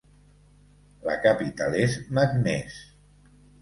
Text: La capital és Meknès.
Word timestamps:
La 1.09 1.19
capital 1.27 1.79
és 1.85 2.01
Meknès. 2.19 2.85